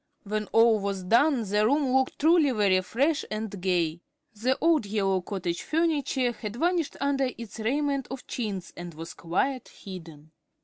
[0.23, 4.01] When all was done the room looked truly very fresh and gay.
[4.33, 9.67] The old yellow "cottage furniture" had vanished under its raiment of chintz and was quite
[9.67, 10.31] hidden.